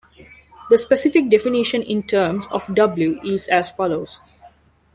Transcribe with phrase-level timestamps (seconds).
[0.71, 4.19] The specific definition in terms of "W" is as follows.